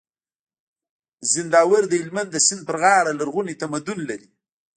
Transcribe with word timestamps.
زينداور 1.31 1.83
د 1.87 1.93
هلمند 2.01 2.29
د 2.31 2.37
سيند 2.47 2.61
پر 2.67 2.75
غاړه 2.81 3.11
لرغونی 3.19 3.53
تمدن 3.61 3.99
لري 4.09 4.27